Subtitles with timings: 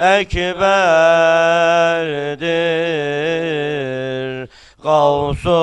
[0.00, 0.86] Ekber'dir.
[4.82, 5.56] Gavsullahul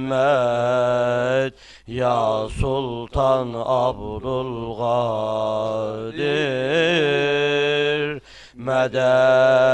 [1.86, 4.62] Ya Sultan Abdülkadir
[8.54, 9.64] Meded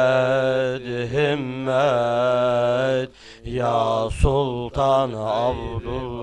[1.13, 3.11] himmet.
[3.45, 6.21] Ya Sultan Abdülkadir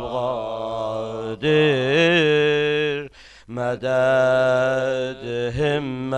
[3.48, 5.24] Meded
[5.56, 6.12] himmet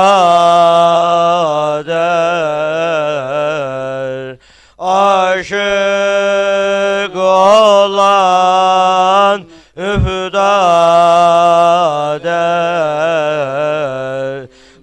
[4.78, 5.56] Aşık
[7.16, 9.42] olan
[9.78, 10.36] üfdader